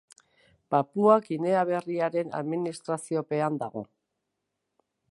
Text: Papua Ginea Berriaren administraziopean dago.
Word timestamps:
Papua 0.75 1.17
Ginea 1.27 1.61
Berriaren 1.71 2.33
administraziopean 2.41 3.63
dago. 3.67 3.89